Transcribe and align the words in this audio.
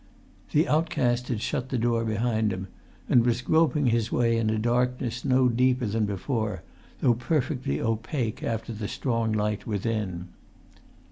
The 0.51 0.67
outcast 0.67 1.27
had 1.27 1.41
shut 1.41 1.69
the 1.69 1.77
door 1.77 2.03
behind 2.03 2.51
him, 2.51 2.69
and 3.07 3.23
was 3.23 3.43
groping 3.43 3.85
his 3.85 4.11
way 4.11 4.35
in 4.35 4.49
a 4.49 4.57
darkness 4.57 5.23
no 5.23 5.47
deeper 5.47 5.85
than[Pg 5.85 5.91
200] 5.97 6.07
before, 6.07 6.63
though 7.01 7.13
perfectly 7.13 7.79
opaque 7.79 8.41
after 8.41 8.73
the 8.73 8.87
strong 8.87 9.31
light 9.31 9.67
within. 9.67 10.29